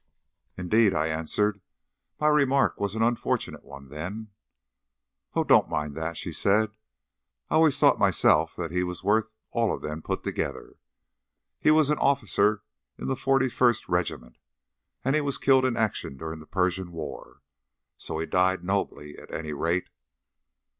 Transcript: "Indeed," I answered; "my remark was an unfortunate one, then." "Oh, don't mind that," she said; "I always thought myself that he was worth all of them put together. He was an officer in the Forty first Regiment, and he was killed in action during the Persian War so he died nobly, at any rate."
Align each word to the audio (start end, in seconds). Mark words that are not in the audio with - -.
"Indeed," 0.57 0.95
I 0.95 1.05
answered; 1.09 1.61
"my 2.19 2.27
remark 2.27 2.79
was 2.79 2.95
an 2.95 3.03
unfortunate 3.03 3.63
one, 3.63 3.89
then." 3.89 4.29
"Oh, 5.35 5.43
don't 5.43 5.69
mind 5.69 5.93
that," 5.95 6.17
she 6.17 6.33
said; 6.33 6.71
"I 7.51 7.55
always 7.57 7.77
thought 7.79 7.99
myself 7.99 8.55
that 8.55 8.71
he 8.71 8.81
was 8.83 9.03
worth 9.03 9.29
all 9.51 9.71
of 9.71 9.83
them 9.83 10.01
put 10.01 10.23
together. 10.23 10.77
He 11.59 11.69
was 11.69 11.91
an 11.91 11.99
officer 11.99 12.63
in 12.97 13.05
the 13.09 13.15
Forty 13.15 13.47
first 13.47 13.87
Regiment, 13.87 14.37
and 15.05 15.13
he 15.13 15.21
was 15.21 15.37
killed 15.37 15.65
in 15.65 15.77
action 15.77 16.17
during 16.17 16.39
the 16.39 16.47
Persian 16.47 16.91
War 16.91 17.43
so 17.95 18.17
he 18.17 18.25
died 18.25 18.63
nobly, 18.63 19.15
at 19.19 19.31
any 19.31 19.53
rate." 19.53 19.89